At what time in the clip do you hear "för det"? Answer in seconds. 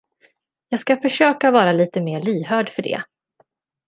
2.69-3.03